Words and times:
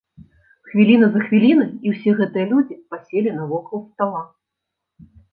Хвіліна 0.69 1.07
за 1.15 1.19
хвілінай, 1.25 1.67
і 1.87 1.91
ўсе 1.93 2.13
гэтыя 2.21 2.45
людзі 2.53 2.77
паселі 2.93 3.33
навокал 3.35 3.83
стала. 3.91 4.23